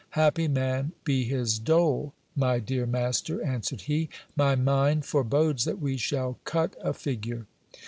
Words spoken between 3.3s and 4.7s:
answered he: my